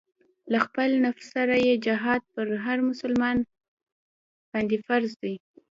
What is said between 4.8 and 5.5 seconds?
فرض دی.